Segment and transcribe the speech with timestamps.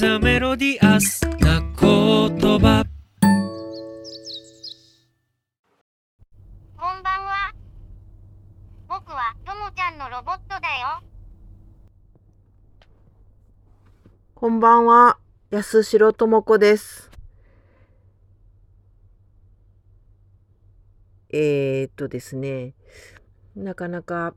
[0.00, 2.86] ザメロディアスな言葉
[6.74, 7.52] こんばんは。
[8.88, 11.02] 僕はともちゃんのロボットだよ。
[14.34, 15.18] こんばんは、
[15.50, 17.10] 安城智子です。
[21.28, 22.72] えー、っとですね、
[23.54, 24.32] なかなか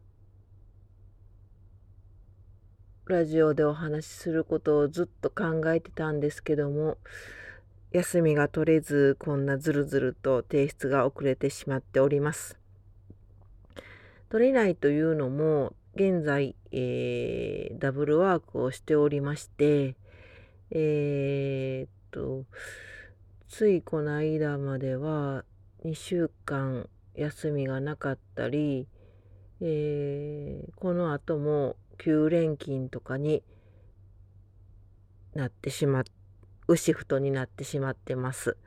[3.06, 6.98] ラジオでお話しすることをずっと考えてたんですけども、
[7.92, 12.58] 休みが取れず、こんなずるずると提出が遅れてしまっております。
[14.30, 19.96] 取れないというのも、現在、えーダブルワークをしておりまして、
[20.72, 22.46] えーっと、
[23.50, 25.44] ついこの間までは
[25.83, 28.88] 2週間休みがなかったり、
[29.60, 31.75] えーこの後も
[32.06, 33.44] 9連勤とかに
[35.33, 36.03] なってしま
[36.67, 38.58] うシフトになってしまってます。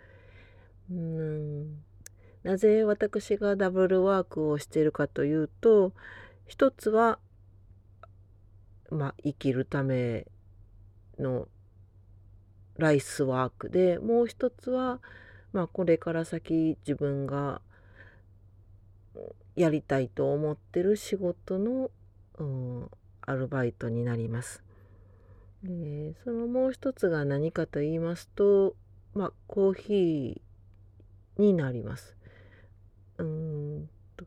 [0.90, 1.82] うーん
[2.42, 5.92] なぜ私がダブルワークをしているかというと
[6.46, 7.18] 一つは
[8.90, 10.26] まあ生きるため
[11.18, 11.48] の
[12.76, 15.00] ライスワークでもう一つは
[15.52, 17.60] まあこれから先自分が
[19.56, 21.90] やりたいと思ってる仕事の、
[22.38, 22.90] うん、
[23.26, 24.62] アルバイトになります。
[25.64, 28.76] えそのもう一つが何かと言いますと
[29.14, 32.16] まあコーヒーになります。
[33.18, 34.26] うんと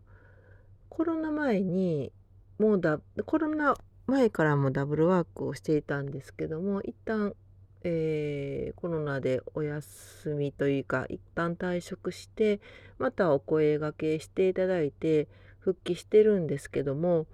[0.89, 2.11] コロナ前に
[2.57, 3.75] もうだコロナ
[4.07, 7.35] 前からもダブルワークをしていたんですけども一旦、
[7.83, 12.59] えーコロナでお休みというか一旦退職して
[12.97, 15.27] またお声がけしていただいて
[15.59, 17.27] 復帰してるんですけども、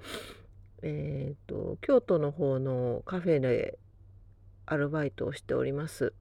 [0.88, 3.80] えーと京都の方のカフェで
[4.68, 6.14] アルバイトをしております。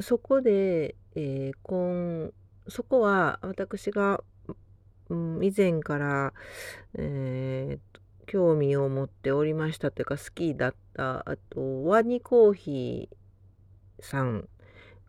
[0.00, 2.32] そこで、えー今
[2.68, 4.22] そこは私が、
[5.08, 6.32] うん、以前から、
[6.94, 14.48] えー興味を持っておりましたというか好きだったあとワニコーヒーさん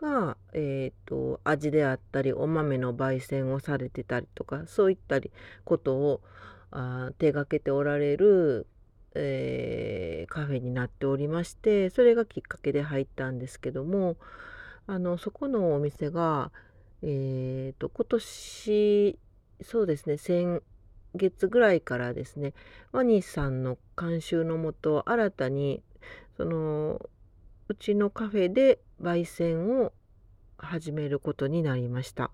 [0.02, 5.32] が、えーと味であったりお豆の焙煎をされてたりとかそういったり
[5.64, 6.22] ことを
[6.72, 8.68] あ手がけておられる、
[9.16, 14.16] えーカフェになっておりましてそれがきっかけで入ったんですけども
[14.88, 16.52] あのそこのお店が、
[17.02, 19.20] えー、と今年
[19.62, 20.62] そうですね先
[21.16, 22.54] 月ぐらいからですね
[22.92, 25.84] ワニさんの監修のもと新たに
[26.38, 27.02] その
[27.68, 29.94] うちのカフェで焙煎を
[30.58, 32.32] 始めることになりました。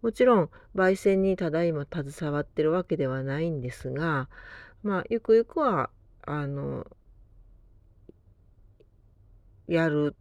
[0.00, 4.28] もちろん焙煎にただいま携わってるわけではないんですが
[4.82, 5.90] まあゆくゆくは
[6.22, 6.86] あの
[9.68, 10.16] やる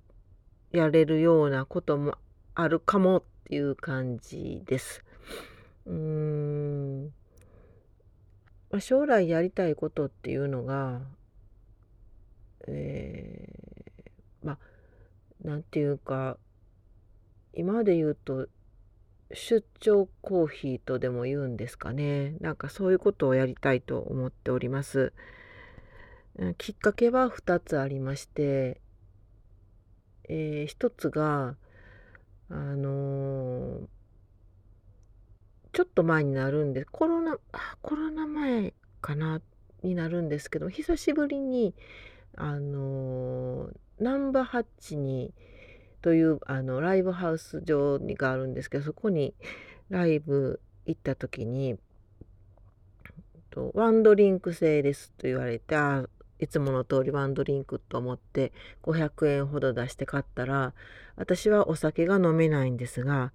[0.72, 2.16] やれるようなことも
[2.54, 5.04] あるかもっていう感じです。
[5.86, 7.14] うーん
[8.70, 11.02] ま将来やりたいことっていうのが、
[12.68, 13.31] えー
[15.44, 16.38] なんていうか
[17.54, 18.48] 今まで言うと
[19.34, 25.14] 出張コーヒーとでも言うんですかねなんかそういうことをやりたいと思っております。
[26.58, 28.82] きっかけは2つありまして、
[30.30, 31.56] えー一つが
[32.50, 33.88] あのー
[35.74, 39.42] ちょっと前になるんでコロナあコロナ前かな
[39.84, 41.74] になるんですけど久しぶりに
[42.36, 45.34] あのーナンバーハッチに
[46.02, 49.34] というあのライブハウス場にがあるんですけどそこに
[49.90, 51.78] ライブ行った時に
[53.52, 56.06] とワンドリンク制ですと言われてあ
[56.40, 58.52] いつもの通りワンドリンクと思って
[58.82, 60.74] 500円ほど出して買ったら
[61.16, 63.32] 私はお酒が飲めないんですが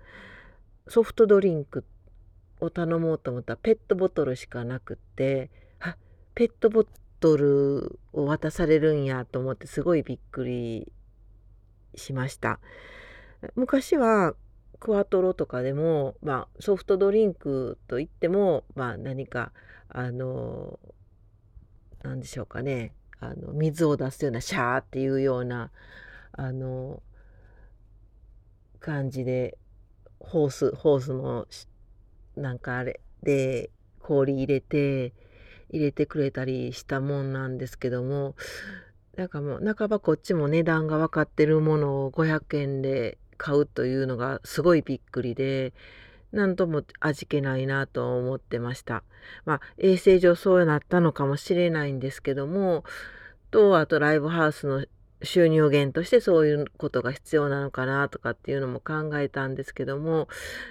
[0.89, 1.85] ソフトドリンク
[2.61, 5.97] を頼もうと思ったらペットボトルしかなくってあ
[6.35, 6.85] ペットボ
[7.21, 10.93] トルを渡されるんやと思ってすごいびっくり
[11.95, 12.61] しました。
[13.55, 14.35] 昔は
[14.79, 19.53] クワトロとかでも、まあ、ソフトドリンクといっても、まあ、何か
[19.89, 20.79] あの
[22.03, 25.71] 何でしょうかねあの水を出すようなシャーっていうような
[26.33, 27.03] あの
[28.79, 29.57] 感じで
[30.21, 31.47] ホースホースの
[32.37, 33.71] なんかあれで
[34.01, 35.13] 氷入れて
[35.71, 38.35] 入れてくれたりしたもんなんですけども
[39.17, 45.73] なんかもう半ばこっちも値段が分かってるものを500円で買うというのがすごいびっくりで
[46.33, 49.05] なんとも味気ないなと思ってました。
[49.45, 52.85] まあ衛生上そうなったのかもしれないんですけども
[53.51, 54.85] とあとライブハウスの
[55.23, 60.29] 収入源としてそういうことが必要なのかなとかっていうのも考えたんですけども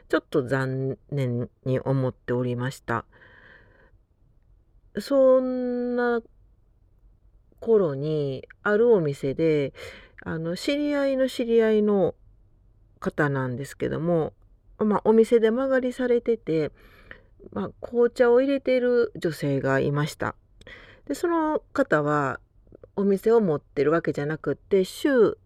[0.07, 3.05] ちょっと残念に思っておりました。
[4.99, 6.21] そんな
[7.59, 9.73] 頃にあるお店で
[10.23, 12.15] あの知り合いの知り合いの
[12.99, 14.33] 方なんですけども、
[14.79, 16.71] まあ、お店で間借りされてて、
[17.51, 20.35] まあ、紅茶を入れている女性がいました。
[21.07, 22.39] でその方は
[22.95, 25.37] お店を持ってるわけじゃなくって週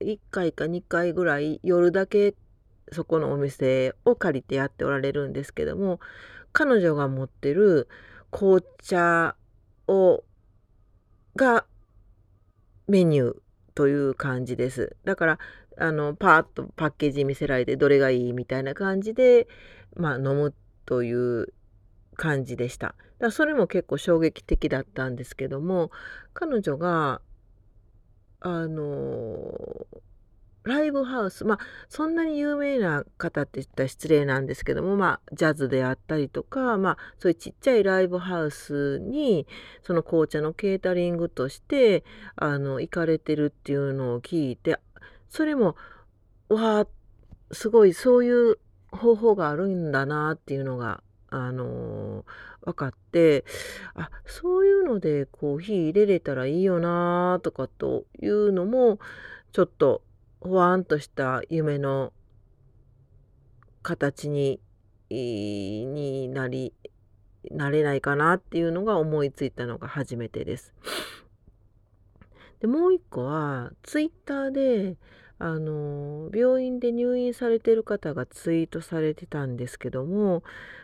[0.00, 2.34] 1回か2回ぐらい夜だけ
[2.90, 6.00] そこのお店を借りてやっておられるんですけども
[6.52, 7.88] 彼女が持ってる
[8.30, 9.36] 紅茶
[9.86, 10.24] を
[11.36, 11.64] が
[12.86, 13.36] メニュー
[13.74, 14.96] という感じです。
[15.04, 15.38] だから
[15.76, 19.46] あのパーッとパッケージ見せられてどれがいいみたいな感じで、
[19.94, 20.54] まあ、飲む
[20.84, 21.52] という
[22.16, 22.94] 感じでした。
[23.18, 25.90] だそれも結構衝撃的だったんですけども
[26.34, 27.20] 彼女が
[28.40, 29.86] あの
[30.68, 39.46] ライブハウスまあそんなに有名な方って言ったら失礼なんですけどもまあジャズであったりとかまあそういうちっちゃいライブハウスに
[39.82, 42.04] その紅茶のケータリングとして
[42.36, 44.78] あの行かれてるっていうのを聞いて
[45.30, 45.74] それも
[46.50, 46.86] わあ
[47.50, 48.58] すごいそういう
[48.92, 52.24] 方法があるんだなっていうのがあの
[52.62, 53.44] 分かって
[53.94, 58.98] あそういうのでコーヒー入れれたらいいよなとかというのも
[59.52, 60.02] ちょっと
[60.40, 62.12] ほわんとした夢の
[63.82, 64.60] 形に
[65.10, 66.74] になり
[67.50, 70.74] なれないかなっていうのが思いついたのが初めてです。
[72.60, 74.96] でもう一個はツイッターで
[75.38, 80.42] あの病院で入院されてる方がツイートされてたんですけども、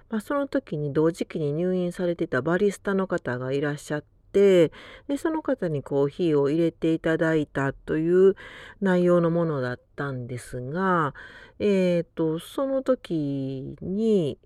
[0.09, 4.05] まあ、その時に同時期に入院されてたバリスタの方がいらっしゃっ
[4.35, 4.73] て
[5.09, 8.35] でその方にコーヒーを入れていただいたという
[8.81, 11.15] 内容のものだったんですが、
[11.61, 14.39] えーと、その時に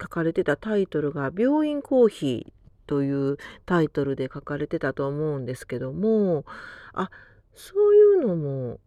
[0.00, 2.52] 書かれてたタイトルが「病院コーヒー」
[2.88, 3.36] という
[3.66, 6.44] タイトルで書かれてたと思うんですけども
[6.92, 7.10] あ
[7.54, 8.80] そういうのも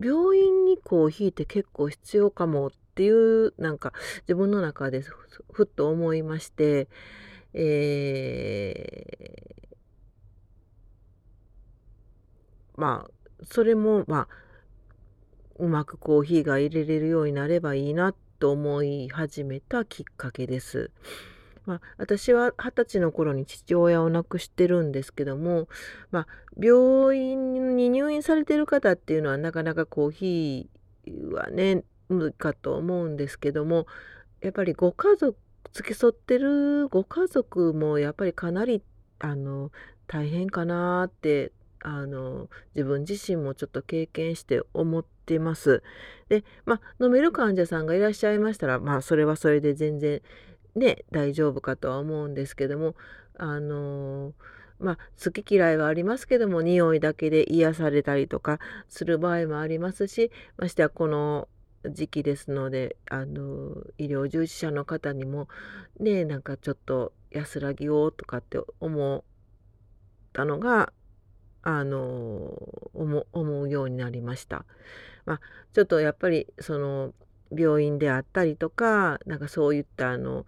[0.00, 3.92] 病院にコーヒーって結構必要かもっていうなんか
[4.22, 5.02] 自分の中で
[5.52, 6.88] ふっと思いまして、
[7.54, 13.10] えー、まあ
[13.44, 14.28] それもまあ
[15.56, 20.90] うまくコーヒーが入れれるようになればいいなと思い始めたきっかけです。
[21.66, 25.68] まあ、私は二十歳の頃に父親を亡くしてるんですけども、
[26.10, 26.26] まあ、
[26.60, 33.86] 病院に入院されてる方っていうのはなかなかコーヒーはね無理かと思うんですけども
[34.42, 35.38] やっぱりご家族
[35.72, 38.82] 付き添ってるご家族もやっぱりかなり
[39.18, 39.70] あの
[40.06, 45.82] 大変かなってあの自分自身もちょっと経験して思ってます。
[46.28, 50.22] でまあ飲める患者さんがいらっしゃいましたらまあそれはそれで全然
[50.74, 52.94] ね大丈夫かとは思うんですけども
[53.38, 54.32] あの
[54.78, 61.48] まあ好き嫌いはありますけども匂いだけで癒されたりとかする場合もありますしましてはこの
[61.90, 65.48] 時期ですのであの医療従事者の方にも
[66.00, 69.22] ねなんかちょっと安らぎをとかって思っ
[70.32, 70.92] たのが
[71.62, 72.52] あの
[72.92, 74.64] 思うようになりました。
[75.24, 75.40] まあ、
[75.72, 77.14] ちょっとやっぱりその
[77.50, 80.44] 病院であったりとかなんかそういったあの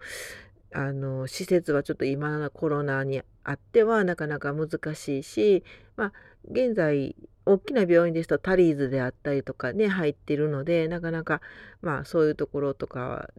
[0.73, 5.63] あの施設はちょっと今のコロナにあってはなかなか難しいし、
[5.95, 6.13] まあ、
[6.51, 7.15] 現在
[7.47, 11.41] 大きな病院ですとタリーズであったりとかね入ってるのでなかなか
[11.81, 13.29] まあそういうところとか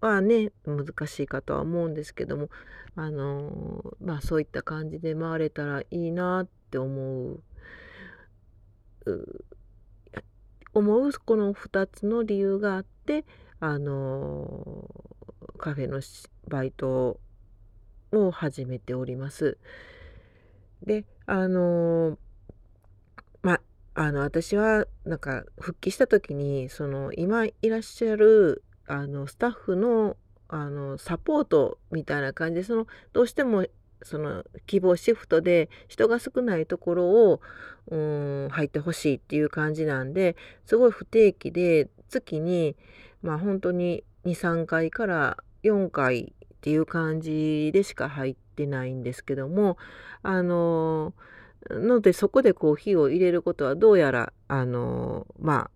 [0.00, 2.48] はね難しいかとは思うんですけども
[2.96, 7.40] あのまあそういった感じで回れたらいいなって思う
[10.72, 13.24] 思うこの2つの理由があって
[13.60, 14.90] あの
[15.58, 16.00] カフェの
[16.48, 17.20] バイト
[18.12, 19.58] を始めております。
[20.82, 22.18] であのま
[23.94, 30.16] あの私はなんか復帰した時にその今いらっしゃるあのスタッフの
[30.48, 33.66] あのサポートみたいな感じでそのどうしても
[34.02, 37.40] その希望シフトで人が少ないところを
[37.90, 40.36] うん入ってほしいっていう感じなんで
[40.66, 42.76] すごい不定期で月に
[43.22, 49.76] まあ本当に23回から4回っていう感じでしか入ってないんですけども
[50.22, 51.14] あの
[51.70, 55.70] のでそこでコーヒーを入れることはどうやらあのま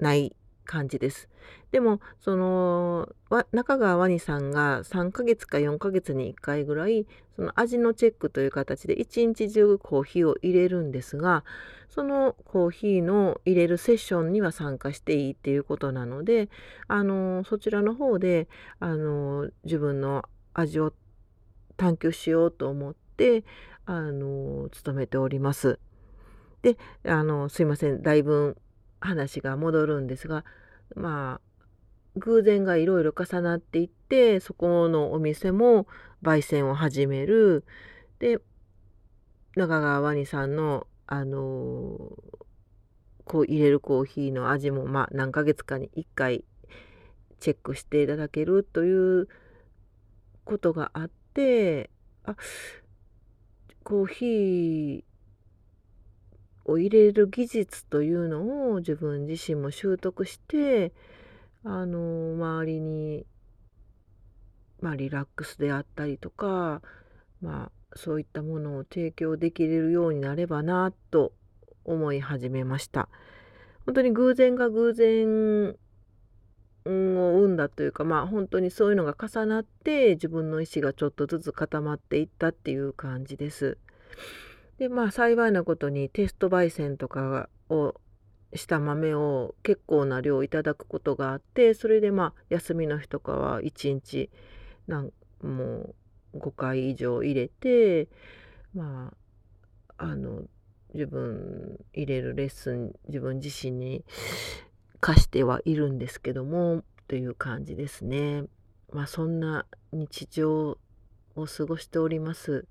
[0.00, 0.34] あない
[0.64, 1.28] 感じです。
[1.70, 3.08] でもその
[3.52, 11.44] 中川ワニさんが3ヶ月か4ヶ月に1回ぐらいその味のチェックという形で一日中コーヒーを入れるんですが
[11.88, 16.48] そのコーヒーの入れるセッションには参加していいっていうことなので
[16.88, 18.48] あのそちらの方で
[18.78, 20.24] あの自分の
[20.54, 20.92] 味を
[21.76, 23.44] 探求しようと思って
[23.86, 25.78] あの勤めております。
[26.62, 28.56] であのすいませんだいぶ
[29.00, 30.44] 話が戻るんですが
[30.94, 31.52] まあ
[32.16, 35.86] 偶然がいろいろ重なっていってそこのお店も
[36.22, 37.64] 焙煎を始める
[38.20, 38.38] で
[39.56, 42.12] 中川ワニさんのあの
[43.24, 46.44] こう入れるコーヒーの味もまあ何ヶ月かに1回
[47.40, 49.28] チェックしていただけるという
[50.44, 51.90] ことがあって
[52.24, 52.36] あ
[53.82, 55.02] コーヒー
[56.64, 60.92] を入れる技術というのを自分自身も習得して
[61.64, 63.26] あの周りに、
[64.80, 66.82] まあ、リラックスであったりとか、
[67.40, 71.32] まあ、そういったものを提供できるようになればなと
[71.84, 73.08] 思い始めました。
[73.84, 75.76] 本当に偶然が偶然
[76.84, 83.78] を生んだというかまあ本当にそういうのが重なって自分の意思がちょっとずつ固まっていったっていう感じです。
[84.78, 87.94] でまあ幸いなことにテスト焙煎とかを
[88.54, 94.30] した豆を結構な量いただくことがあってそれでまあ休みの日とかは1日
[94.86, 95.12] なん
[95.42, 95.94] も
[96.34, 98.08] う5回以上入れて
[98.74, 99.12] ま
[99.98, 100.42] ああの
[100.94, 104.04] 自分入れるレッスン自分自身に
[105.02, 108.44] 課してはいるんですけどもという感じですね。
[108.92, 110.78] まあそんな日常
[111.34, 112.66] を過ごしております。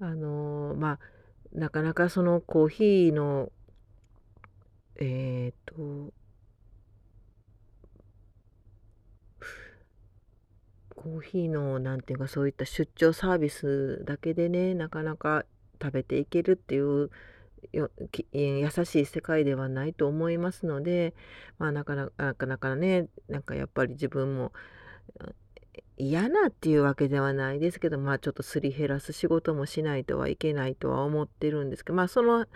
[0.00, 0.98] あのまあ
[1.52, 3.52] なかなかそのコーヒーの
[4.96, 6.14] えっ、と
[10.94, 15.44] コーヒーのなんていうかそういった出張サービスだけでねなかなか
[15.82, 17.10] 食べていけるっていう
[17.72, 21.14] 優しい世界ではないと思いますので、
[21.58, 24.52] まあ、なかなかなかねなんかやっぱり自分も
[25.98, 32.46] 嫌なっていうわけではないですけどまあちょっとすり減らす仕事もしないとはいけないとは思ってるんですけどまあその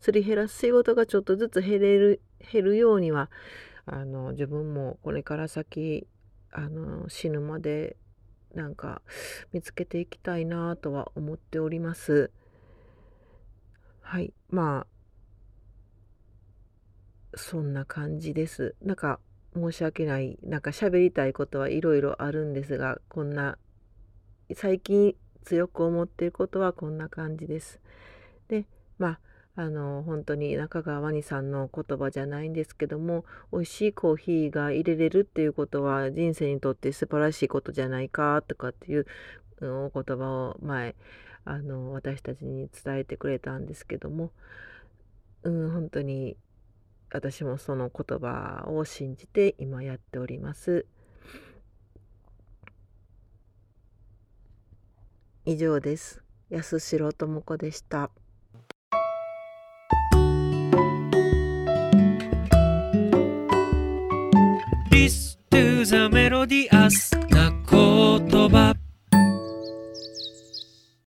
[0.00, 2.20] すり減らす仕事がちょっとずつ減れる
[2.52, 3.30] 減るようには
[3.86, 6.06] あの自分もこれから先
[6.52, 7.96] あの死ぬまで
[8.54, 9.02] なんか
[9.52, 12.30] 見つけていきたいなとは思っております。
[14.10, 14.98] はいまあ
[17.36, 18.74] そんな感じです。
[18.80, 19.20] なんか
[19.54, 20.38] 申し訳ない。
[20.42, 23.58] なんか喋りたいことはいろいろあるんですが、こんな、
[24.54, 27.80] 最近強く思っていることはこんな感じです。
[28.48, 28.64] で、
[28.98, 29.18] ま
[29.56, 39.06] あ、あの、本当に中川ワニさんの言葉じゃないんですけども、美味しいコーヒーが入れれるっていうことは人生にとって素晴らしいことじゃないかとかっていう
[39.60, 40.94] お言葉を前、
[41.44, 44.32] あの、私たちに伝えてくれたんですけども、
[45.42, 46.36] うん、本当に
[47.10, 50.86] 私もその言葉を信じて今やっております。
[55.44, 56.22] 以上です。
[56.50, 58.10] 安城智子でした。
[64.90, 67.18] This to the melodious